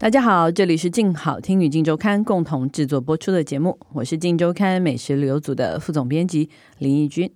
[0.00, 6.48] 大家好，这里是静好听与静周刊共同制作播出的节目，我是静周刊美食旅游组的副总编辑
[6.78, 7.30] 林义君。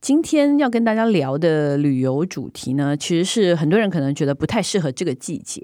[0.00, 5.62] 今天要跟大家聊的旅游主题呢，其实是很多人可能觉得不太适合这个季节。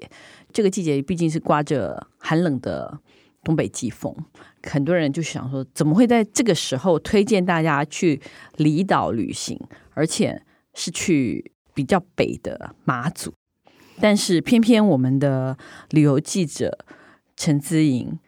[0.53, 3.01] 这个季节毕竟是刮着寒冷的
[3.43, 4.15] 东北季风，
[4.63, 8.23] 很多人就想说，怎么会在这个时候推荐大家去
[8.59, 9.61] 离岛旅行，
[9.95, 10.41] 而且
[10.73, 13.33] 是去比较北的马祖？
[14.01, 15.57] 但是偏偏我们的
[15.91, 16.79] 旅游记者
[17.37, 18.19] 陈姿莹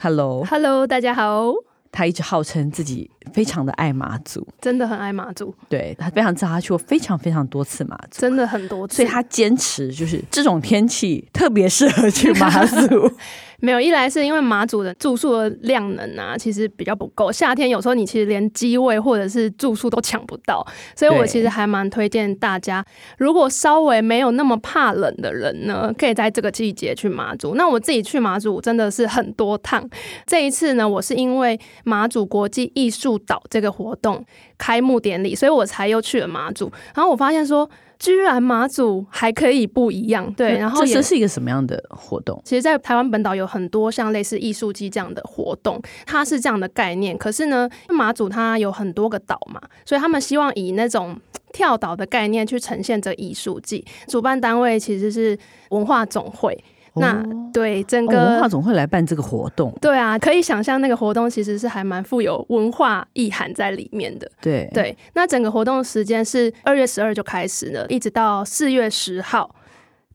[0.00, 1.52] ，Hello，Hello，大家好。
[1.90, 5.54] 他一直号称自己非常的爱马祖，真的很爱马祖。
[5.70, 8.96] 对，他非常知道，他去过非常非常多次马祖，真的很多次。
[8.96, 13.10] 所以他坚持就是这种天气特别适合去马祖。
[13.60, 17.32] 没有，一来是因为马祖的住宿的量能啊，其实比较不够。
[17.32, 20.64] 夏天有时候你其实连机位或者是住宿都抢不到，
[20.94, 22.84] 所以我其实还蛮推荐大家，
[23.18, 27.56] 如果稍微没有那么怕冷的人呢，可以在这个季节去马祖。
[27.56, 29.88] 那我自己去马祖真的是很多趟，
[30.24, 34.24] 这一次呢，我是因为马祖国际艺术岛这个活动
[34.56, 36.70] 开幕典礼，所以我才又去了马祖。
[36.94, 37.68] 然后我发现说，
[37.98, 42.40] 居然马祖还可以不一样，对，然后这是一个什么样的活动？
[42.44, 47.18] 其实，在台湾本岛有很多像类似艺术季这样的活动，它是这样的概念。
[47.18, 51.18] 可是呢，马祖它有很多个岛嘛，所以他们希望以那种
[51.52, 53.84] 跳岛的概念去呈现这艺术季。
[54.06, 55.36] 主办单位其实是
[55.70, 56.56] 文化总会。
[57.00, 64.30] 那对整个、哦、文化总会来办这个活动，对啊，可以想象那个活动其实是还蛮富有文化意涵在里面的。
[64.40, 69.54] 对对，那整个活动时间是二月十二就开始了，一直到四月十号，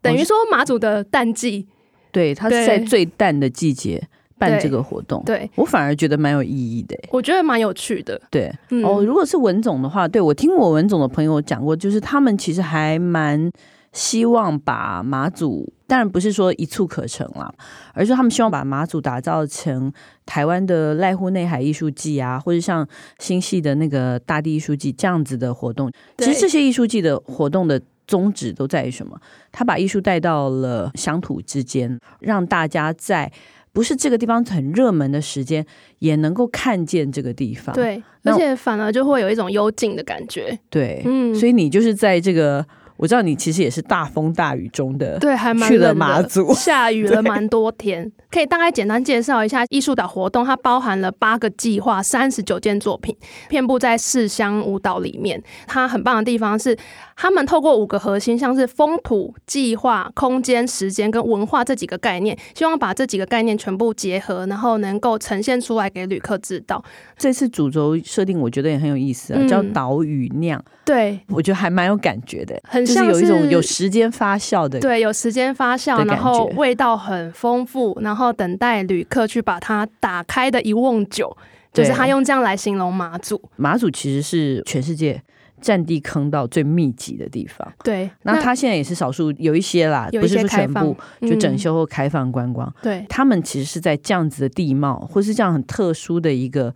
[0.02, 1.68] 等于说马祖的淡季。
[2.12, 4.02] 对，它是在最淡的季节
[4.38, 5.24] 办这个活动。
[5.26, 6.96] 对，我反而觉得蛮有意义的。
[7.12, 8.22] 我觉得蛮有趣的。
[8.30, 13.52] 对、嗯，哦，如果是文总的话，对，我听我文总的朋友讲过，就是他们其实还蛮。
[13.94, 17.54] 希望把马祖，当然不是说一蹴可成啦，
[17.94, 19.94] 而是他们希望把马祖打造成
[20.26, 22.84] 台湾的濑户内海艺术季啊，或者像
[23.20, 25.92] 新系的那个大地艺术季这样子的活动。
[26.18, 29.16] 其实这些艺术季的活动的宗旨都在于什么？
[29.52, 33.32] 他把艺术带到了乡土之间，让大家在
[33.72, 35.64] 不是这个地方很热门的时间，
[36.00, 37.76] 也能够看见这个地方。
[37.76, 40.58] 对，而且反而就会有一种幽静的感觉。
[40.72, 42.66] 对，嗯，所以你就是在这个。
[42.98, 48.12] 我知道你其实也是大风大雨中的，对，还蛮去了马祖， 下雨了蛮多天。
[48.30, 53.16] 可以大概简单介绍一下艺术岛活动，它包含了八个计划、三十九件作品，
[53.48, 55.42] 遍布在四乡舞蹈里面。
[55.68, 56.76] 它很棒的地方是，
[57.16, 66.84] 他们透过五个核心，像是风土、计划、空间、时间跟文化这几个概念，希望把这几个概念全部结合，然后能够呈现出来给旅客知道。
[67.18, 70.64] 这次主轴设定我觉得也很有意思啊，叫岛屿酿。
[70.86, 77.98] 对，我觉得还蛮有感觉的，很像有一种有时间发酵的，对，有时间发酵，然后味道很丰富。
[78.02, 81.36] 然后等待旅客去把它打开的一瓮酒，
[81.72, 83.42] 就是他用这样来形容马祖。
[83.56, 85.22] 马祖其实是全世界
[85.64, 87.68] 战地坑道最密集的地方。
[87.84, 92.72] 对，那他现在也是少数有一些啦，不是说全部就整修后开放观光。
[92.84, 96.76] 对、嗯，他们其实是在这样子的地貌，或是这样很特殊的一个。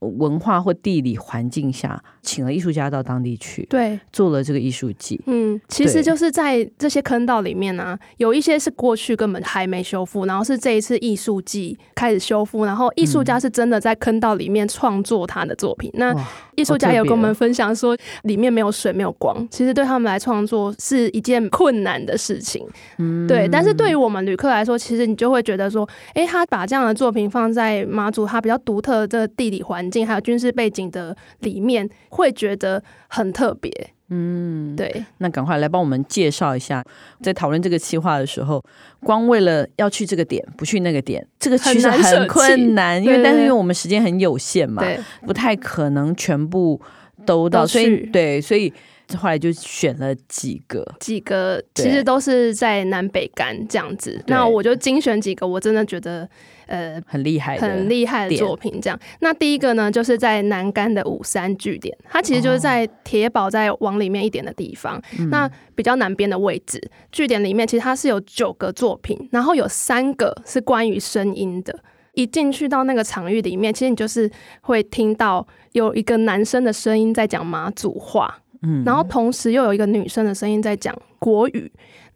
[0.00, 5.20] 文化或地理环境下，请了艺术家到当地去，对，做了这个艺术季。
[5.26, 15.90] 嗯，其实就是在这些坑道里面呢、啊，有一些是过去根本还没修复，然后是这一次艺术季开始修复，然后艺术家是真的在坑道里面创作他的作品。
[15.94, 22.66] 嗯、那艺术家有跟我们分享说，里面没有水，没有光，其实对他们来创作是一件困难的事情。
[22.98, 23.46] 嗯，对。
[23.48, 33.70] 但是对于我们旅客来说，其实你就会觉得说，哎，他把这样的作品放在马祖，他比较独特的这个地理环境还有军事背景的里面，会觉得很特别。
[34.12, 35.04] 嗯，对。
[35.18, 36.84] 那赶快来帮我们介绍一下，
[37.22, 38.60] 在讨论这个计划的时候，
[39.04, 43.00] 光为了要去这个点，不去那个点，这个其实很困难。
[43.00, 46.80] 因为但是因为我们时间很有限嘛，对，不太可能全部
[47.24, 47.64] 都到。
[47.64, 48.72] 所以对，所以
[49.16, 54.20] 后来就选了几个，几个其实都是在南北干这样子。
[54.26, 56.28] 那我就精选几个，我真的觉得
[56.70, 58.80] 呃很厉害、很厉害的作品。
[58.80, 66.80] 这样，那第一个呢，就是在南干的五三据点，它其实就是在铁堡再往里面一点的地方，哦、那比较南边的位置。
[67.12, 71.78] 据点里面其实它是有九个作品，然后有三个是关于声音的。
[72.14, 74.30] 一进去到那个场域里面，其实你就是
[74.62, 81.70] 会听到有一个男生的声音在讲马祖话，嗯，然后同时又有一个女生的声音在讲国语。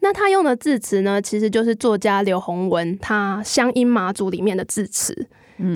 [0.05, 5.27] 那他用的字词呢，其实就是作家刘洪文他乡音马祖里面的字词。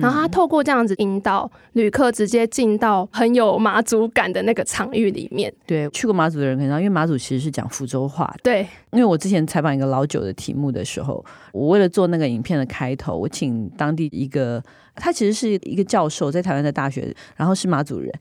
[0.01, 5.51] 然后他透过这样子引导旅客直接进到很有马祖感的那个场域里面。
[5.65, 8.41] 对，去过马祖的人可能知道，因为马祖其实是讲福州话的。
[8.43, 14.61] 对，因为我之前采访一个老酒的题目的时候，我为了做那个影片的开头，我请当地一个，
[14.95, 18.13] 他其实是一个教授，在台湾的大学，然后是马祖人，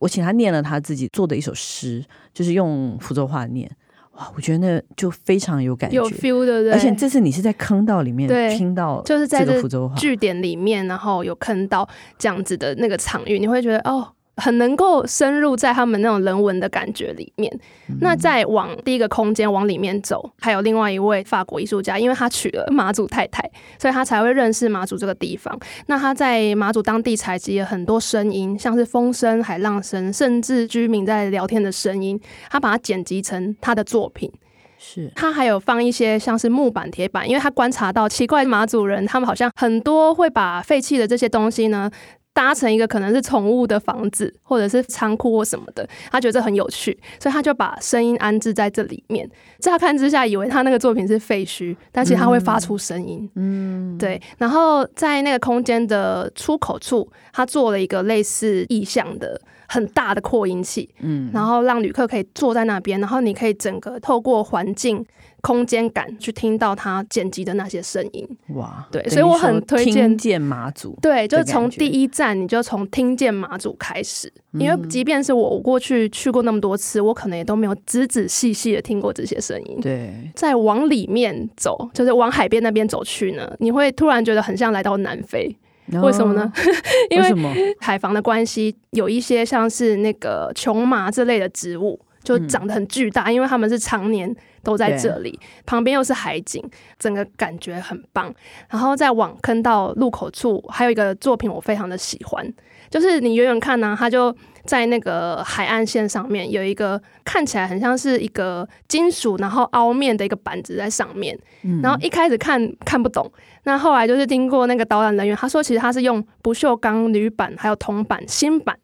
[0.00, 2.04] 我请他念了他自己做的一首诗，
[2.34, 3.70] 就是用福州话念。
[4.16, 6.72] 哇，我觉得那就非常有感觉，有 feel 的，对。
[6.72, 14.08] 而且这次你是在坑道里面听到，就是在这个福州话据点里面，然后有坑道这样子的那个场域，你会觉得哦。
[14.36, 17.50] 很能够深入在他们那种人文的感觉里面。
[17.88, 25.58] 嗯、那再往第一个空间往里面走，还有另外一位法国艺术家，因为他娶了马祖太太，所以他才会认识马祖这个地方。
[25.86, 34.30] 那他在马祖当地采集了很多声音，像是风声、海浪声，甚至居民在聊天的声音，他把它剪辑成他的作品。
[34.78, 41.90] 是他还有放一些像是木板、铁板，因为他观察到奇怪马祖人，他们好像很多会把废弃的这些东西呢。
[42.36, 49.26] 搭成一个可能是宠物的房子，或者是仓库或什么的，他觉得这很有趣，所以他就把声音安置在这里面。
[49.58, 53.26] 乍看之下，以为他那个作品是废墟，但其实他会发出声音。
[53.36, 54.20] 嗯，对。
[54.36, 65.04] 然后在那个空间的出口处，他做了一个类似意象的很大的扩音器，嗯，然后让旅客可以坐在那边，然后你可以整个透过环境。
[65.42, 79.78] 空间感去听到他剪辑的那些声音，哇，对，所以我很推荐听见马祖，对，就是从第一站你就从听见马祖开始，嗯，因为即便是我过去去过那么多次，我可能也都没有仔仔细细的听过这些声音。
[79.80, 86.52] 对，再往里面走，就是往海边那边走去呢，你会突然觉得很像来到南非，哦，为什么呢？
[87.10, 94.34] 因为海防的关系，有一些像是那个琼麻这类的植物，就长得很巨大，嗯，因为他们是常年。
[94.66, 96.60] 都在这里，旁边又是海景，
[96.98, 98.34] 整个感觉很棒。
[98.68, 102.44] 然后再往坑道入口处，还有一个作品我非常的喜欢，
[102.90, 111.38] 就是你远远看呢、啊，它就在那个海岸线上面有一个看起来很像是一个金属，然后凹面的一个板子在上面。
[111.80, 113.30] 然后一开始看看不懂，
[113.62, 118.76] 那后来就是经过那个导览人员，他说其实他是用不锈钢铝板还有铜板锌板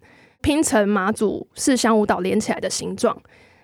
[0.43, 3.20] 拼成马祖四乡舞蹈连起来的形状。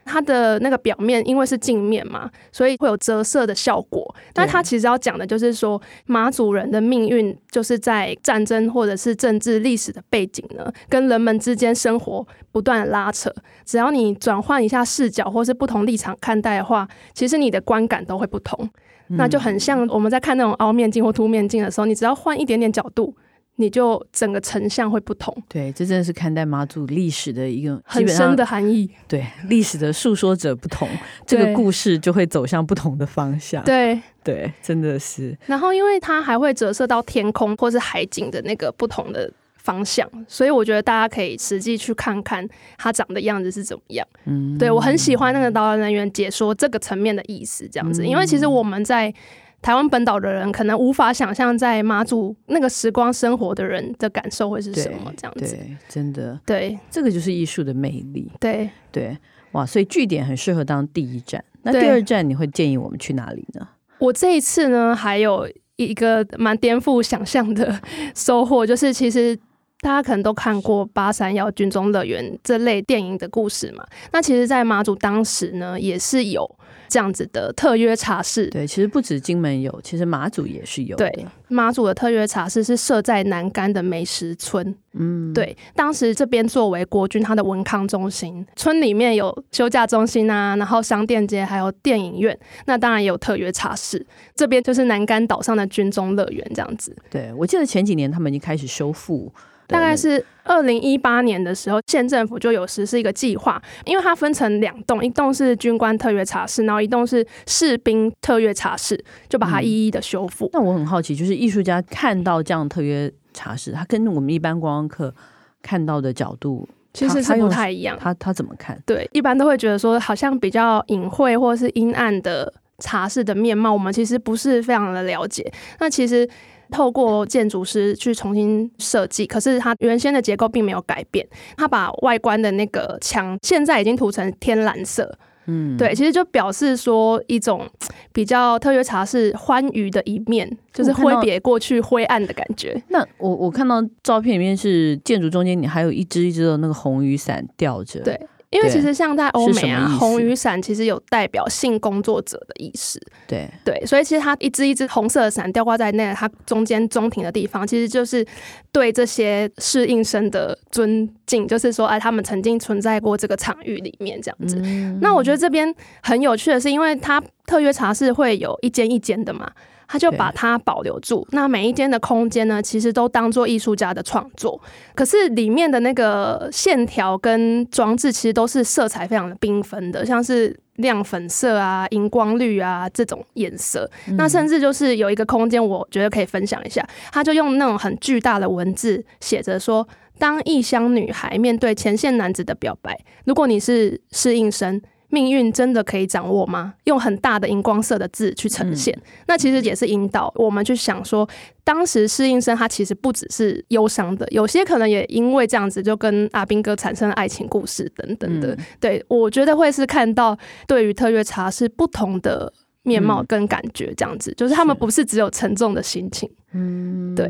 [0.09, 4.15] 它的那个表面因为是镜面嘛，所以会有折射的效果。
[4.33, 13.31] 但它其实要讲的就是说，马祖人的命运就是在战争或者是政治历史的背景呢，跟人们之间生活不断的拉扯。
[13.67, 18.69] 只要你转换一下视角，或是不同立场看待的话，其实你的观感都会不同。
[19.09, 23.15] 那就很像我们在看那种凹面镜或凸面镜的时候，你只要换一点点角度。
[23.61, 28.89] 你就整个成像会不同，对，这真的是看待马祖历史的一个很深的含义。
[29.09, 30.89] 对，历史的诉说者不同，
[31.27, 33.65] 这个故事就会走向不同的方向。
[33.65, 35.37] 对对，真的是。
[35.47, 44.07] 然后，因为它还会折射到天空或是海景的那个不同的方向，所以我觉得大家可以实际去看看它长的样子是怎么样。
[44.27, 49.13] 嗯，对，我很喜欢那个导览人员解说这个层面的意思，这样子，嗯，因为其实我们在。
[49.61, 58.71] 台湾本岛的人可能无法想象在马祖那个时光生活的人的感受会是什么这样子，对，真的，对，这个就是艺术的魅力，对。
[58.91, 59.17] 对，
[59.53, 63.69] 哇，所以据点很适合当第一站，那第二站你会建议我们去哪里呢？
[63.99, 67.81] 我这一次呢，还有一个蛮颠覆想象的
[68.15, 69.37] 收获，就是其实
[69.81, 76.58] 大家可能都看过八三夭军中乐园这类电影的故事嘛，那其实，在马祖当时呢，也是有。
[76.89, 81.11] 这样子的特约茶室，对，其实不止金门有，其实马祖也是有的。
[81.11, 84.75] 对，马祖的特约茶室是设在南竿的美食村。
[84.93, 94.05] 嗯，对，当时这边作为国军他的文康中心，村里面有休假中心啊，然后商店街，还有电影院，那当然也有特约茶室。
[94.35, 96.97] 这边就是南竿岛上的军中乐园这样子。
[97.11, 99.33] 对，我记得前几年他们已经开始修复。
[99.69, 108.99] 大概是二零一八年的时候，县政府就有实施一个计划，因为它分成两栋，一栋是军官特约茶室，然后一栋是士兵特约茶室，
[109.29, 110.47] 就把它一一的修复。
[110.47, 110.51] 嗯。
[110.55, 115.15] 那我很好奇，就是艺术家看到这样特约茶室，他跟我们一般观光客
[115.63, 117.97] 看到的角度其实是不太一样。
[118.01, 118.83] 他他，他怎么看？
[118.87, 125.53] 对，一般都会觉得说，好像比较隐晦或者是阴暗的茶室的面貌，我们其实不是非常的了解。
[125.79, 126.29] 那其实
[126.71, 135.19] 透过建筑师去重新设计，可是它原先的结构并没有改变，它把外观的那个墙现在已经涂成天蓝色。
[135.51, 137.67] 嗯，对，其实就表示说一种
[138.13, 142.79] 比较特约茶室欢愉的一面，就是挥别过去灰暗的感觉。
[142.89, 148.01] 那我我看到照片里面是建筑中间，你还有一只一只的那个红雨伞吊着。
[148.01, 148.21] 对。
[148.50, 152.99] 因为其实像在欧美啊，红雨伞其实有代表性工作者的意思。
[153.26, 158.26] 对对，所以其实它一支一支红色的伞吊挂在那个它中间中庭的地方，其实就是
[158.73, 164.59] 对这些适应生的尊敬，就是说，哎，他们曾经存在过这个场域里面这样子。
[164.64, 169.50] 嗯、那我觉得这边很有趣的是，因为它特约茶室会有一间一间的嘛。
[169.88, 171.26] 他就把它保留住。
[171.33, 174.61] 那每一间的空间呢，其实都当做艺术家的创作。
[174.95, 183.90] 可是里面的那个线条跟装置，其实都是色彩非常的缤纷的，像是亮粉色啊、荧光绿啊这种颜色。
[184.07, 184.16] 嗯。
[184.16, 186.87] 那甚至就是有一个空间，我觉得可以分享一下。
[187.11, 194.80] 他就用那种很巨大的文字写着说：“当异乡女孩面对前线男子的表白，如果你是适应生。”
[195.11, 196.75] 命运真的可以掌握吗？
[196.85, 201.29] 用很大的荧光色的字去呈现，嗯、那其实也是引导我们去想说，
[201.65, 208.55] 当时适应生他其实不只是忧伤的，有些可能也因为这样子就跟阿兵哥产生了爱情故事等等的。
[208.55, 210.37] 嗯、对，我觉得会是看到
[210.67, 216.31] 对于特约茶是不同的面貌跟感觉，这样子、嗯、就是他们不是只有沉重的心情。
[216.53, 217.27] 嗯，对。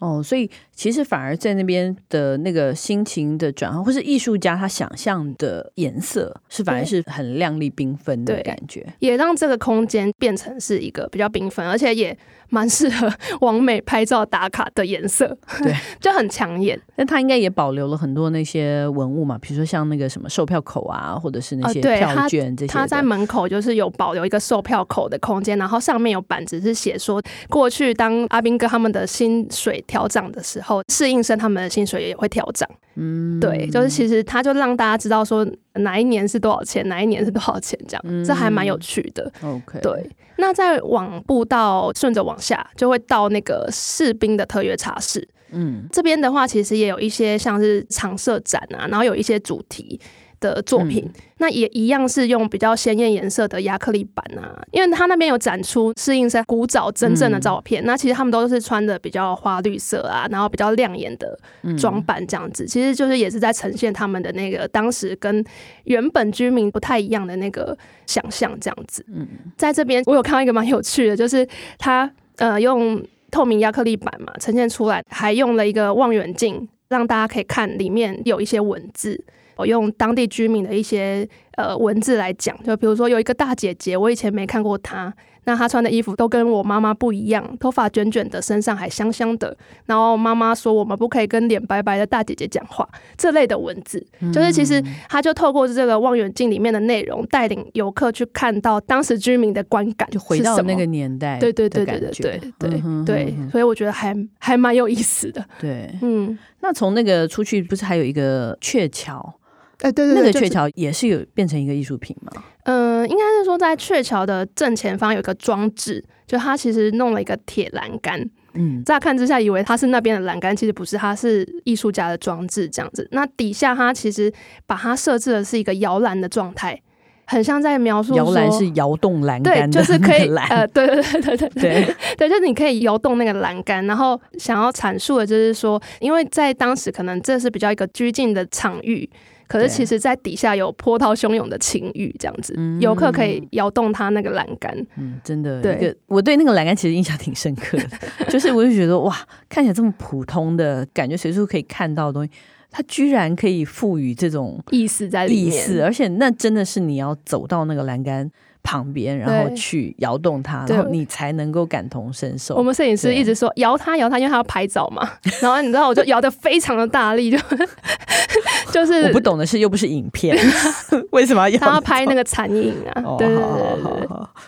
[0.00, 0.48] 哦，所以
[0.78, 12.16] 其实反而在那边的那个心情的转换，或是艺术家他想象的颜色，是反而是很亮丽缤纷的感觉，也让这个空间变成是一个比较缤纷，而且也。
[12.50, 15.70] 蛮适合网美拍照打卡的颜色，对，
[16.00, 16.80] 就很抢眼。
[16.96, 22.72] 那他应该也保留了很多那些文物嘛，比如说像那个什么售票口啊，或者是那些票券这些。
[22.72, 32.68] 他在门口就是有保留一个售票口的空间，然后上面有板子是写说，过去当阿兵哥他们的薪水调涨的时候，适应生他们的薪水也会调涨。
[32.96, 39.30] 嗯，对，就是其实他就让大家知道说哪一年是多少钱，哪一年是多少钱这样，嗯、这还蛮有趣的。
[39.42, 40.10] OK，对。
[40.36, 45.28] 那再往步道顺着往下，就会到那个士兵的特约茶室。
[45.50, 50.00] 嗯，这边的话，其实也有一些像是常设展啊，然后有一些主题
[50.40, 61.38] 的作品，嗯、那也一样是用比较鲜艳颜色的亚克力板啊，因为他那边有展出适应生古早真正的照片，嗯、那其实他们都是穿的比较花绿色啊，然后比较亮眼的
[61.76, 65.44] 装扮这样子，嗯、其实就是也是在呈现他们的那个当时跟
[65.84, 67.76] 原本居民不太一样的那个
[68.06, 69.04] 想象这样子。
[69.08, 69.26] 嗯，
[69.56, 71.46] 在这边我有看到一个蛮有趣的，就是
[71.78, 79.22] 他呃用透明亚克力板嘛呈现出来，还用了一个望远镜让大家可以看里面有一些文字。
[79.58, 85.12] 我用当地居民的一些呃文字来讲，就比如说有一个大姐姐，我以前没看过她，
[85.44, 89.56] 那她穿的衣服都跟我妈妈不一样，头发卷卷的，身上还香香的。
[89.86, 105.44] 然后妈妈说我们不可以跟脸白白的大姐姐讲话，这类的文字，嗯、就是其实她就透过这个望远镜里面的内容，带领游客去看到当时居民的观感，就回到那个年代，对对对对对对对对，所以我觉得还还蛮有意思的。
[105.58, 109.34] 对，嗯，那从那个出去不是还有一个鹊桥？
[109.80, 112.32] 哎，对对对，那个鹊桥也是有变成一个艺术品吗？
[112.64, 118.28] 嗯、呃，应该是说在鹊桥的正前方有一个装置，就它其实弄了一个铁栏杆。
[118.54, 123.06] 嗯，乍看之下以为它是那边的栏杆，其实不是，它是艺术家的装置这样子。
[123.12, 124.32] 那底下它其实
[124.66, 126.80] 把它设置的是一个摇篮的状态，
[127.26, 139.08] 很像在描述摇篮是摇动栏杆，对，就是可以呃，对对对对对对对，就是你可以摇动那个栏杆，然后想要阐述的就是说，因为在当时可能这是比较一个拘禁的场域。
[139.48, 144.76] 可是其实，在底下有波涛汹涌的情欲，这样子，游客可以摇动他那个栏杆。
[144.96, 149.16] 嗯，真的，对，我对那个栏杆其实印象挺深刻的， 就是我就觉得哇，
[149.48, 152.30] 看起来这么普通的感觉，随处可以看到的东西，
[152.70, 158.30] 它居然可以赋予这种意思在里面，意思，而且那真的是你要走到那个栏杆。
[158.62, 162.54] 旁边，然后去摇动它，然后你才能够感同身受。
[162.56, 165.08] 我们摄影师一直说摇它摇它，因为它要拍照嘛。
[165.40, 167.38] 然后你知道，我就摇的非常的大力，就
[168.72, 170.36] 就是我不懂的是，又不是影片，
[171.12, 171.58] 为什么要摇？
[171.58, 173.02] 他要拍那个残影啊！
[173.18, 174.06] 对对对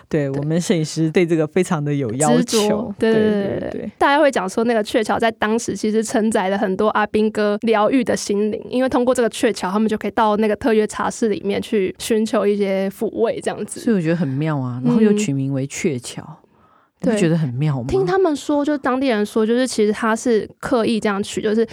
[0.09, 2.93] 对，对我们摄影师对这个非常的有要求。
[2.99, 3.23] 对对
[3.61, 13.81] 对对，大家会讲说，那个鹊桥在当时其实承载了很多阿兵哥疗愈的心灵，因为通过这个鹊桥，他们就可以到那个特约茶室里面去寻求一些抚慰，这样子。
[14.01, 14.21] 我觉得。
[14.21, 17.87] 很妙啊，然后又取名为鹊桥，嗯、你不觉得很妙吗？
[17.89, 21.67] 听他们说，就当地人说，就是其实他是刻意这样取，就是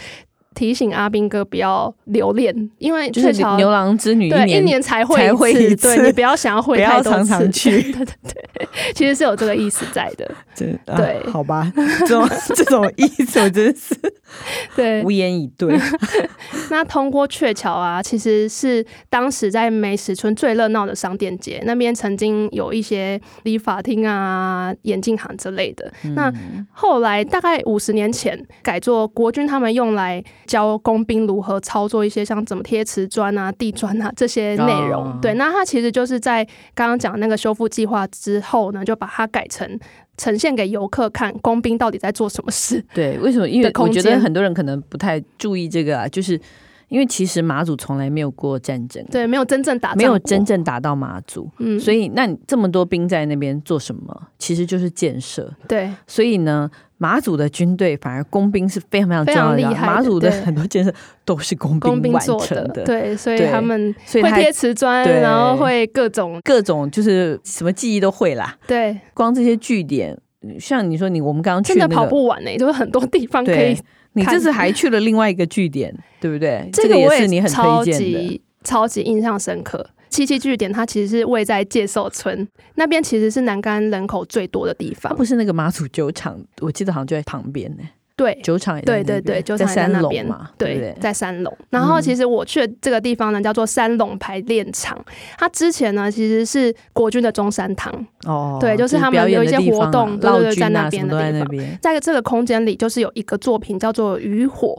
[0.58, 7.80] 提醒阿兵哥不要留恋，因为就是牛郎织女一年对一年才会一次，对你不要想要会太多次，不要常常去。
[7.94, 10.30] 对对对，其实是有这个意思在的。
[10.58, 13.96] 对，对，好吧，这种 这种意思我真是
[14.76, 15.80] 对无言以对。
[16.72, 25.94] 那通过鹊桥啊，其实是当时在美食村最热闹的商店街，那边曾经有一些理发厅啊、眼镜行之类的。
[26.04, 26.34] 嗯、那
[26.72, 35.04] 后来大概五十年前改做国军他们用来教工兵如何操作一些像怎么贴瓷砖啊、地砖啊这些内容。
[35.04, 39.80] 哦、对，那它其实就是在刚刚讲那个修复计划之后呢，就把它改成。
[40.20, 42.84] 呈现给游客看，工兵到底在做什么事？
[42.92, 43.48] 对，为什么？
[43.48, 46.42] 因为我觉得很多人可能不太注意这个啊，就是
[46.88, 54.30] 因为其实马祖从来没有过战争，对，没有真正打，没有真正打到马祖，嗯，所以那你这么多兵在那边做什么？
[54.38, 56.70] 其实就是建设，对，所以呢。
[57.00, 59.78] 马祖的军队反而工兵是非常非常重要的。
[59.80, 60.92] 马祖的很多建设
[61.24, 68.58] 都是工兵完成的，的，对，所以他们会贴瓷砖，然后会各种各种就是什么技艺都会啦。
[68.66, 70.20] 对，光这些据点，
[70.60, 73.78] 像你说你我们刚刚去、那个、真的跑不完呢、欸，就是很多地方可以。
[74.18, 76.68] 你这次还去了另外一个据点，对不对？
[76.74, 79.90] 这个也是你很推荐的，超级超级印象深刻。
[80.10, 85.12] 七七据点，它其实是位在介寿村那边，其实是南干人口最多的地方。
[85.12, 87.84] 它不是那个马祖酒厂，我记得好像就在旁边呢。
[88.18, 91.58] 对，酒厂也对对对，酒厂在那边嘛，对，在三龙。
[91.70, 94.98] 然后其实我去的这个地方呢，叫做三龙排练场。
[95.38, 97.94] 它之前呢，其实是国军的中山堂。
[98.26, 101.68] 哦，对，就是他们有一些活动，对对，在那边的地方。
[101.80, 104.70] 在这个空间里，就是有一个作品叫做《渔火》。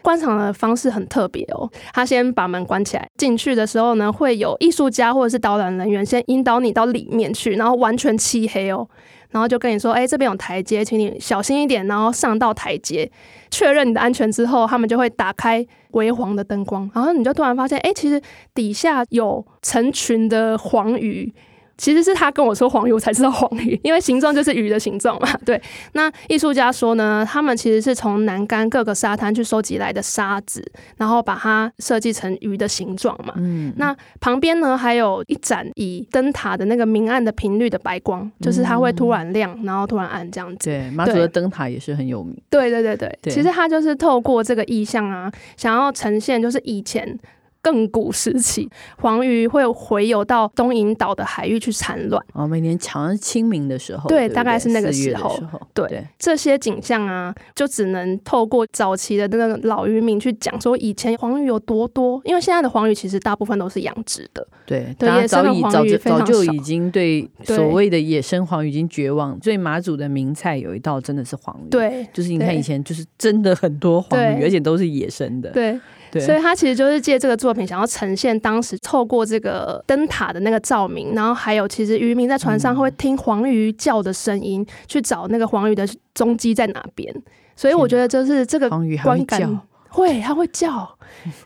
[0.00, 8.86] 观赏的方式很特别哦，他先把门关起来，进去的时候呢，会有艺术家或者是导览人员先引导你到里面去，然后完全漆黑哦，
[9.34, 13.10] 然后就跟你说，哎，这边有台阶，请你小心一点，然后上到台阶，
[13.50, 18.22] 确认你的安全之后，他们就会打开微黄的灯光，然后你就突然发现，哎，其实
[18.54, 21.34] 底下有成群的黄鱼。
[21.76, 25.28] 其实是他跟我说黄鱼，我才知道黄鱼， 因为形状就是鱼的形状嘛。
[25.44, 25.60] 对，
[25.92, 30.64] 那艺术家说呢，他们其实是从南竿各个沙滩去收集来的沙子，
[30.96, 33.34] 然后把它设计成鱼的形状嘛。
[33.36, 33.72] 嗯。
[33.76, 40.70] 那旁边呢，还有一盏以灯塔的那个明暗的频率的白光，就是它会突然亮，然后突然暗这样子。
[40.70, 42.40] 对，马祖的灯塔也是很有名。
[42.50, 47.18] 对对对对，对其实它就是透过这个意象啊，想要呈现就是以前。
[47.64, 52.22] 更古时期，黄鱼会回游到东引岛的海域去产卵。
[52.34, 55.34] 哦，每年好像清明的时候，对，对对大概是那个时候。
[55.34, 62.20] 时候对，对这些景象啊，就只能透过早期的那个老渔民去讲说，以前黄鱼有多多。
[62.24, 66.26] 因为现在的黄鱼其实大部分都是养殖的，对，对，野生的黄鱼非常少。
[66.26, 69.40] 早就已经对所谓的野生黄鱼已经绝望。
[69.42, 75.80] 所以马祖的名菜有一道真的是黄鱼，对，就是你看以前就是真的很多黄鱼，而且都是野生的，对。
[76.20, 87.14] 所以他其实就是借这个作品，想要呈现当时透过这个灯塔的那个照明，然后还有其实渔民在船上会听黄鱼叫的声音，嗯、去找那个黄鱼的踪迹在哪边。
[87.56, 88.68] 所以我觉得就是这个
[89.02, 90.88] 观感会，他会叫。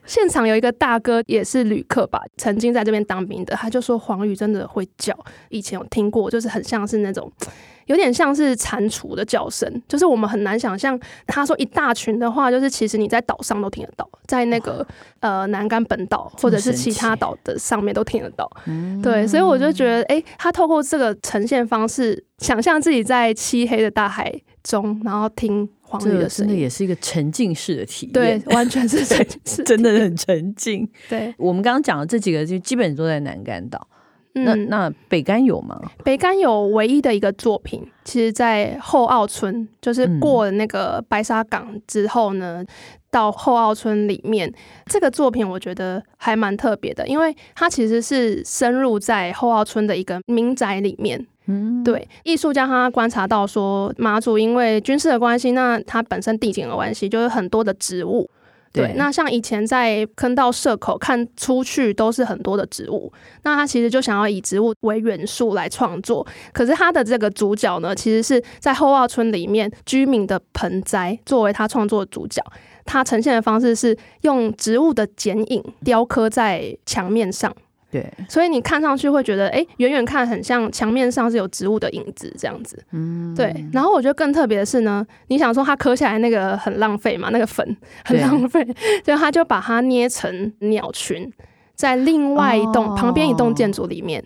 [0.07, 5.15] 现场有一个大哥也是旅客吧，曾经在这边当兵的，他就说黄鱼真的会叫，
[5.51, 7.31] 以前有听过，就是很像是那种。
[7.89, 10.99] 有点像是蟾蜍的叫声，就是我们很难想象。
[11.27, 14.87] 他说一大群的话，就是其实你在岛上都听得到，在那个
[15.21, 18.49] 呃南竿本岛或者是其他岛的上面都听得到。
[19.03, 28.13] 对，所以我就觉得，哎、欸，他透过这个呈现方式，想象自己在漆黑的大海中，然后听黄鱼的声音，真的也是一个沉浸式的体验。
[28.13, 30.89] 对， 完全是沉浸式， 真的很沉浸。
[31.09, 33.89] 对，我们刚刚讲的这几个，就基本都在南竿岛。
[34.45, 35.81] 那那北干有吗？
[36.05, 42.67] 北干有唯一的一个作品，其实，在后澳村，就是过了那个白沙港之后呢，嗯、
[43.11, 44.53] 到后澳村里面，
[44.87, 51.27] 这个作品我觉得还蛮特别的，因为它其实是深入在后澳村的一个民宅里面。
[51.51, 58.29] 嗯，对，艺术家他观察到说，马祖因为军事的关系，那它本身地景的关系，就是很多的植物。
[58.73, 66.27] 对，那像以前在坑道社口看出去都是很多的植物，那他其实就想要以植物为元素来创作。
[66.53, 72.43] 可是他的这个主角呢，其实是在后澳村里面居民的盆栽作为他创作的主角。
[72.85, 77.55] 他呈现的方式是用植物的剪影雕刻在墙面上。
[77.91, 82.79] 对，所以你看上去会觉得，哎，远远看很像墙面上是有植物的影子这样子。
[82.93, 83.55] 嗯，对。
[83.73, 88.63] 然后我觉得更特别的是呢，你想说它磕下来那个很浪费嘛，那个粉很浪费，
[89.05, 91.33] 所以他就把它捏成鸟群，
[91.75, 94.23] 在另外一栋、哦、旁边一栋建筑里面。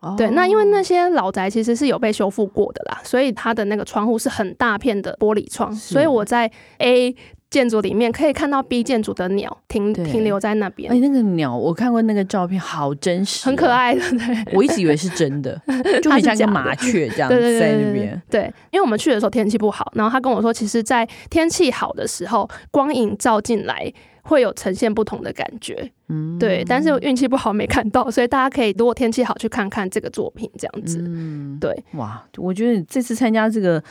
[0.00, 7.14] 哦、对，那因为那些老宅其实是有被修复过的啦，所以它的那个窗户是很大片的玻璃窗，所以我在 A。
[7.52, 10.90] 建筑里面，可以看到 B 建筑的鸟停停留在那边。
[10.90, 14.00] 哎，那个鸟我看过那个照片，好真实，很可爱的。
[14.00, 15.60] 对，我一直以为是真的，
[16.02, 18.20] 就很像一个麻雀这样子在那边。
[18.30, 25.92] 对，因为我们去的时候天气不好，然后他跟我说，其实，在天气好的时候，光影照进来会有呈现不同的感觉。
[26.08, 26.64] 嗯，对。
[26.66, 31.04] 但是运气不好没看到，所以大家可以如果天气好去看看这个作品，这样子。
[31.06, 31.84] 嗯，对。
[31.96, 33.82] 哇，我觉得这次参加这个。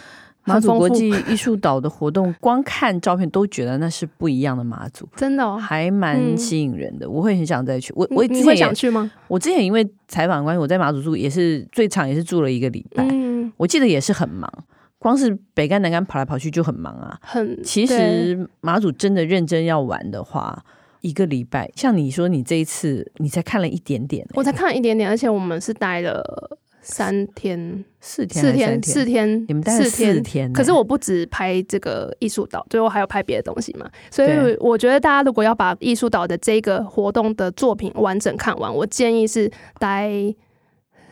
[0.43, 7.05] 马祖国际 艺术岛的活动，光看照片都觉得那是不一样的马祖，真的、哦、还蛮吸引人的。
[7.05, 7.93] 嗯、我会很想再去。
[7.95, 9.11] 我我之前你会想去吗？
[9.27, 13.07] 我之前因为采访关系，我在马祖住也是最长也是住了一个礼拜。
[13.09, 14.51] 嗯，我记得也是很忙，
[14.97, 17.17] 光是北竿南竿跑来跑去就很忙啊。
[17.21, 20.63] 很，其实马祖真的认真要玩的话，
[21.01, 26.57] 一个礼拜，像你说你这一次你才看了一点点、欸，我才看了一点点，而且我们是待了。
[26.81, 30.53] 三天四天四天四天，你们待四天、欸。
[30.53, 33.89] 可是我不止拍这个艺术岛，最后还有拍别的东西嘛。
[34.09, 40.11] 所以我觉得大家如果要把艺术岛的这个活动的作品完整看完，我建议是待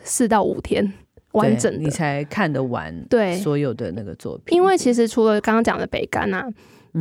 [0.02, 0.92] 四到五天
[1.32, 3.06] 完整的，你才看得完。
[3.08, 6.48] 对所有的那个作品，因为其实除了刚刚讲的北干啊，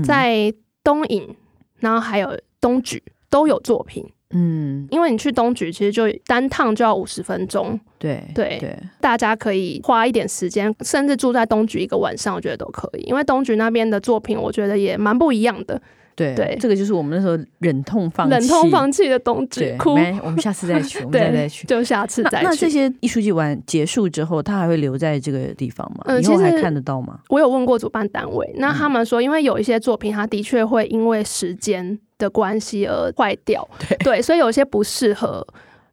[0.03, 0.53] 在
[0.83, 1.35] 东影，
[1.79, 3.01] 然后还有东莒
[3.31, 4.07] 都有作品。
[4.33, 7.79] 嗯，因为你去东局，其实就单趟就要五十分钟。
[7.97, 13.01] 对对对，大家可以花一点时间，甚至住在东局一个晚上，我觉得都可以。
[13.01, 15.81] 因为东局那边的作品，我觉得也蛮不一样的。
[16.15, 19.73] 对对，这个就是我们那时候忍痛放弃、忍痛放弃的东局。
[19.79, 22.45] 哭，我们下次再去， 我们再再去，就下次再去。
[22.45, 26.19] 那这些艺术季完结束之后，他还会留在这个地方吗？
[26.19, 27.19] 以后还看得到吗？
[27.29, 35.43] 我有问过主办单位，那他们说，因为有一些作品，它的确会因为时间的关系而坏掉，对，对，所以有些不适合，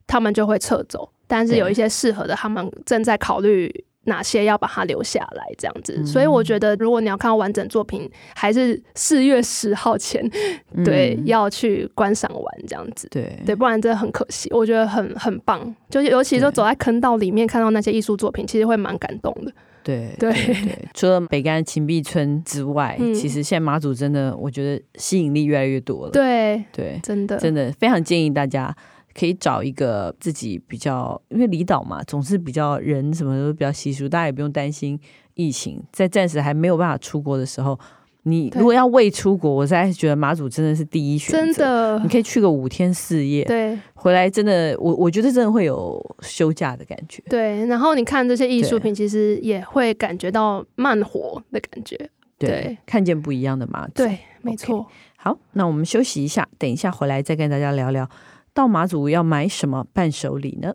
[0.07, 1.09] 他们就会撤走。
[1.27, 5.95] 但是有一些适合的，他们正在考虑哪些要把它留下来，这样子。
[5.99, 10.23] 嗯、所以我觉得，如果你要看到完整作品，还是四月十号前，
[10.85, 13.09] 对，嗯、要去观赏完这样子。
[13.11, 14.49] 对，对，不然真的很可惜。
[14.53, 19.53] 我觉得很很棒，就是尤其是走在坑道里面看到那些艺术作品，其实会蛮感动的。
[19.87, 26.11] 对对对， 除了北干秦壁村之外，嗯、其实现在马祖真的，我觉得吸引力越来越多了。
[26.11, 28.77] 对对，真的真的非常建议大家
[29.15, 34.99] 可以找一个自己比较，因为离岛嘛，总是比较人什么都比较稀疏，大家也不用担心
[35.35, 37.79] 疫情，在暂时还没有办法出国的时候。
[38.29, 41.37] 你如果要未出国，我实在是觉得马祖真的是第一选择。
[41.37, 47.23] 真的，你可以去个五天四夜，对，回来真的，我我觉得真的会有休假的感觉。
[47.31, 51.97] 对，然后你看这些艺术品，其实也会感觉到慢活的感觉。
[52.37, 53.93] 对，对看见不一样的马祖。
[53.95, 54.81] 对，没错。
[54.81, 54.87] Okay,
[55.19, 58.11] 好，那我们休息一下，等一下回来再跟大家聊聊，
[58.53, 60.75] 到马祖要买什么伴手礼呢？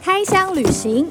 [0.00, 1.06] 开箱旅行。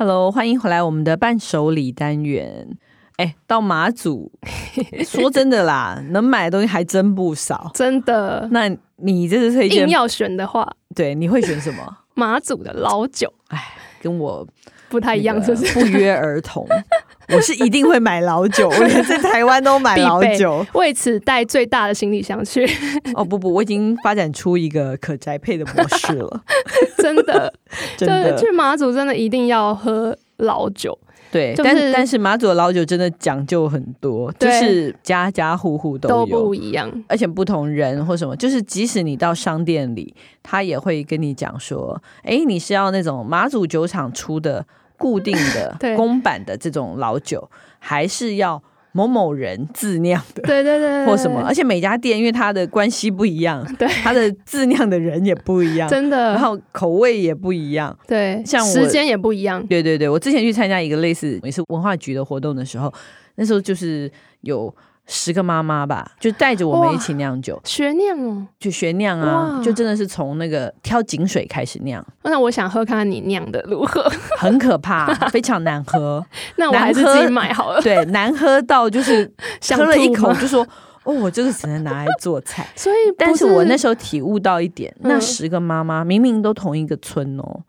[0.00, 2.68] Hello，欢迎回来我们的伴手礼单元。
[3.16, 4.30] 哎，到马祖，
[5.04, 8.48] 说真的啦，能买的东西还真不少，真的。
[8.52, 9.82] 那你这次推荐？
[9.82, 11.84] 硬要选的话，对，你会选什么？
[12.14, 13.28] 马祖的老酒。
[13.48, 13.60] 哎，
[14.00, 14.46] 跟我
[14.88, 15.74] 不太一样，是不是？
[15.74, 16.64] 不约而同。
[17.34, 22.64] 我是一定会买老酒，我连在台湾都买老酒，为此带最大的行李箱去。
[23.14, 26.44] 哦不不，我已经发展出一个可宅配的模式了，
[27.02, 27.52] 真的，
[27.96, 30.98] 真的去马祖真的一定要喝老酒。
[31.30, 44.66] 对，就是、但是但是马祖的老酒真的讲究很多，就是家家户户都有都不一样，而且不同人或什么，就是即使你到商店里，他也会跟你讲说，哎，你是要那种马祖酒厂出的。
[45.00, 48.60] 固定的 公版的这种老酒，还是要
[48.98, 62.92] 某某人自酿的，对对对，或什么，而且每家店因为它的关系不一样，对，它的自酿的人也不一样，真的，然后口味也不一样，对，像我时间也不一样，对对对，我之前去参加一个类似也是文化局的活动的时候，
[63.36, 64.74] 那时候就是有。
[65.10, 72.04] 十个妈妈吧，就带着我们一起酿酒，学酿哦，就学酿啊，就真的是从那个挑井水开始酿。
[72.22, 74.02] 那我想喝看看你酿的如何？
[74.38, 76.24] 很可怕，非常难喝。
[76.56, 77.80] 那我还是自己买好了。
[77.80, 79.28] 对，难喝到就是
[79.74, 80.62] 喝了一口就说
[81.04, 87.62] ：“哦，我这个只能拿来做菜。”所以，但是我那时候体悟到一点，嗯、那十个妈妈明明都同一个村哦。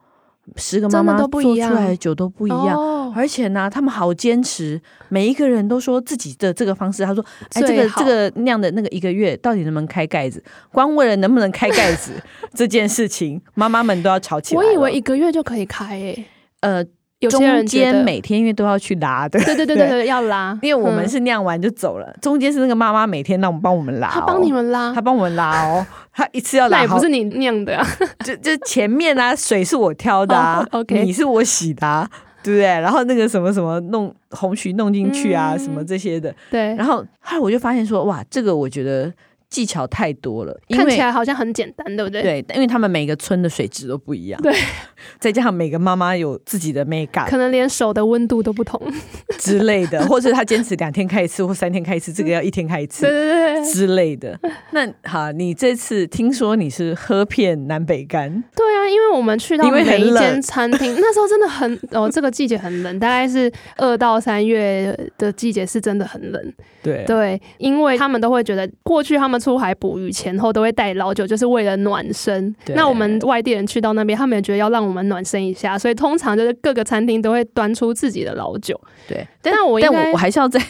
[0.55, 7.03] 十个妈妈做出来的酒都不一样，哦、而且呢，他们好坚持，每一个人都说自己的这个方式。
[7.05, 10.43] 他说：“哎，这个这个酿的那个一个月到底能不能开盖子？
[10.71, 12.11] 光为了能不能开盖子
[12.53, 16.25] 这件事情，妈妈们都要吵起来。”我以为一个月就可以开诶、欸，
[16.61, 16.85] 呃，
[17.19, 27.85] 有些人中间每天因为都要去拉的，对对对对对，要拉，因为我们是酿完就走了，嗯、中间是那个妈妈每天让我们帮我们拉、哦，她帮你们拉，她帮我们拉哦，她一次要拉，那也不是你酿的啊，
[28.23, 31.03] 就就前面啊，水是我挑的啊，oh, okay.
[31.03, 32.09] 米是我洗的、啊，
[32.41, 32.65] 对不对？
[32.65, 36.73] 然后那个什么什么弄红曲弄进去啊，嗯、什么这些的，对。
[36.75, 39.11] 然后后来我就发现说，哇，这个我觉得。
[39.49, 42.21] 技巧太多了，看起来好像很简单，对不对？
[42.21, 44.53] 对，因为他们每个村的水质都不一样，对，
[45.19, 48.79] 再加上每个妈妈有自己的美感，可能连手的温度都不同。
[49.39, 53.73] 之类的， 或者他坚持两天开一次或三天开一次，这个要一天开一次，对对对。
[53.73, 54.39] 之类的。
[54.71, 67.03] 那好，你这次听说你是喝遍南北干，对啊，因为我们去到每一间餐厅，那时候真的很哦，这个季节很冷，大概是二到三月的季节是真的很冷，对。
[67.05, 69.38] 对，因为他们都会觉得过去他们。
[69.39, 72.53] 出海捕鱼前后都会带老酒，就是为了暖身。
[72.75, 78.79] 那我们外地人去到那边，他们也觉得要让我们暖身一下，所以通常就是各个餐厅都会端出自己的老酒。
[79.07, 80.61] 对，但是我但我我还是要在，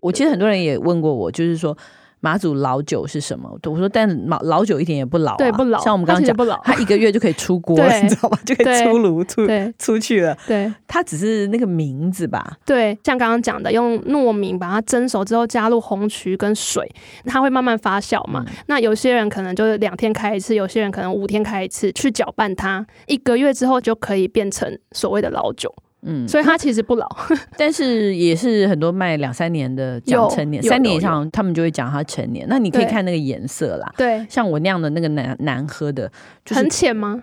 [0.00, 1.76] 我其实很多人也问过我，就是说。
[2.20, 3.48] 马祖老酒是什么？
[3.64, 5.78] 我说，但老老酒一点也不老，啊，对，不老。
[5.80, 8.38] 像我们刚刚讲，不老，它一个月就可以出锅了， 你知道吗？
[8.44, 9.46] 就可以出炉出
[9.78, 10.36] 出去了。
[10.46, 12.58] 对，它只是那个名字吧？
[12.66, 16.90] 对，像刚刚讲的，用糯米把它蒸熟之后，加入红曲跟水，
[17.24, 18.44] 它会慢慢发酵嘛。
[18.46, 25.72] 嗯、那有些人可能就是两天开一次，有些人可能五天开一次，去搅拌它，一个月之后就可以变成所谓的老酒。
[26.02, 27.08] 嗯，所以它其实不老，
[27.56, 32.46] 但是也是很多卖两三年的讲成年，三年以上他们就会讲它成年。
[32.48, 36.10] 那你可以看那个颜色啦，对，像我那样的那个难难喝的，
[36.44, 37.22] 就是很浅吗？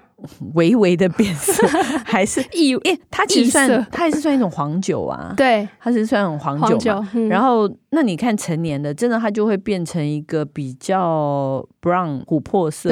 [0.54, 1.68] 微微的变色，
[2.06, 2.74] 还是异？
[2.78, 7.10] 诶，它其实算它也是算一种黄酒啊，对，它是算一种黄酒嘛。
[7.30, 12.90] 然后那你看成年的，真的它就会变成一个比较 brown 琥珀色。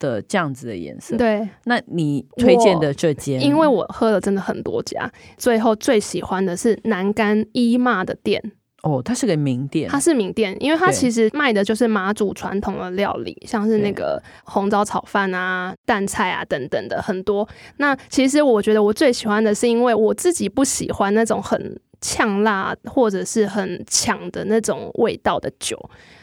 [0.00, 1.48] 的这样子的颜色，对。
[1.66, 8.42] 那你推荐的这间，因为我喝了真的很多家，最后最喜欢的是南竿伊妈的店。
[8.82, 17.46] 哦，它是个名店，它是名店，因为它其实卖的就是马祖传统的料理，像是那个红糟炒饭啊、淡菜啊等等的很多。
[17.76, 25.78] 那其实我觉得我最喜欢的是，因为我自己不喜欢那种很呛辣或者是很抢的那种味道的酒，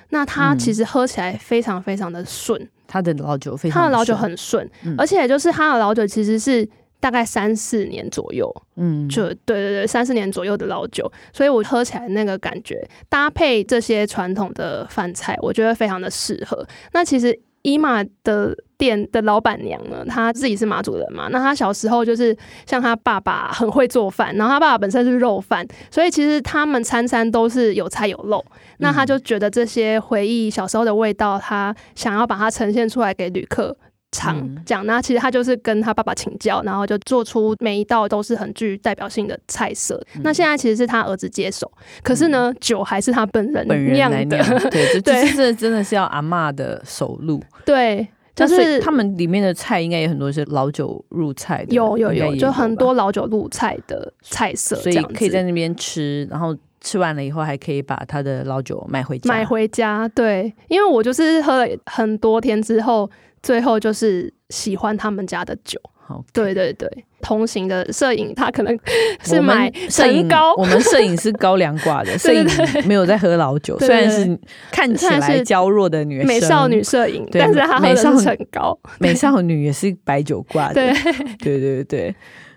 [0.09, 2.59] 那它其实喝起来非常非常的顺。
[2.59, 6.67] 嗯他的老酒非常，他的老酒很顺，嗯、而且就是他的老酒其实是
[7.00, 16.65] 大概三四年左右，嗯，就对对对，三四年左右的老酒，所以我喝起来那个感觉搭配这些传统的饭菜，我觉得非常的适合。
[16.93, 17.38] 那其实。
[17.67, 22.34] 伊玛的店的老板娘呢，她自己是马祖人嘛，那她小时候就是
[22.65, 28.41] 像她爸爸很会做饭，然后她爸爸本身是肉饭，所以其实他们餐餐都是有菜有肉。
[28.77, 33.75] 那她就觉得这些回忆小时候的味道，她想要把它呈现出来给旅客。
[34.12, 40.02] 常讲，那其实他就是跟他爸爸请教，然后就做出每一道都是很具代表性的菜色。
[40.15, 41.70] 嗯、那现在其实是他儿子接手，
[42.02, 44.26] 可是呢，嗯、酒还是他本人本人酿的。
[44.70, 47.43] 对， 对，这这真的是要阿嬷的手路。
[47.65, 59.28] 对，就是他们里面的菜应该有很多是老酒入菜的，有有有，有就很多老酒入菜的菜色，所以可以在那边吃，然后吃完了以后还可以把他的老酒买回家。
[59.28, 63.10] 买回家，对，因为我就是喝了很多天之后。
[63.43, 66.23] 最后就是喜欢他们家的酒，Okay.
[66.34, 66.89] 对对对，
[67.21, 68.78] 同行的摄影他可能
[69.23, 72.45] 是买摄影高，我们摄影是高粱挂的， 摄影
[72.86, 74.38] 没有在喝老酒，虽然是
[74.71, 81.13] 看起来娇弱的女生，美少女摄影，但是她喝的是陈高，美少女也是白酒挂的，对。
[81.39, 82.15] 对对对，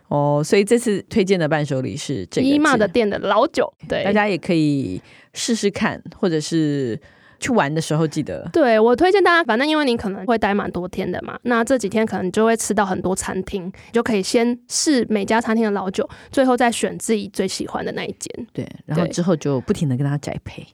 [0.09, 5.01] 哦，所以这次推荐的伴手礼是这个伊玛的店的老酒，对，大家也可以
[5.35, 6.99] 试试看，或者是。
[7.40, 18.46] 去玩的时候记得，对，我推荐大家，反正因为你可能会待蛮多天的嘛，那这几天可能就会吃到很多餐厅，你就可以先试每家餐厅的老酒，最后再选自己最喜欢的那一间。
[18.53, 20.64] 对，然后之后就不停的跟他宅配，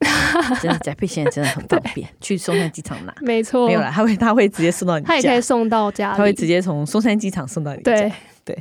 [0.61, 7.92] 真的宅配现在真的很方 便，去松山机场拿， 没错，没有了，他会他会直接送到你家，他也可以送到家，他会直接从松山机场送到你家。
[7.92, 8.12] 对。
[8.46, 8.57] 对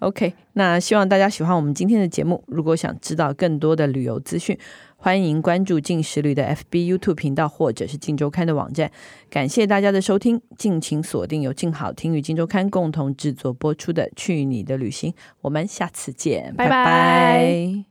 [0.00, 4.58] ，OK，那希望大家喜欢我们今天的节目，如果想知道更多的旅游资讯。
[5.00, 8.90] 欢迎关注静时旅的 FB、YouTube 频道，或者是静周刊的网站。
[9.30, 16.84] 感谢大家的收听，敬请锁定由静好听与静周刊共同制作播出的《去你的旅行》，我们下次见，拜拜。
[16.84, 17.84] 拜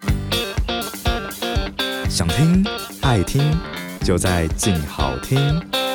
[0.00, 0.08] 拜。
[2.08, 2.64] 想听
[3.02, 3.42] 爱听，
[4.02, 5.85] 就在静好听。